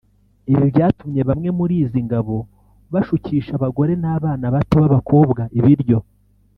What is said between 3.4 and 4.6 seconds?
abagore n’abana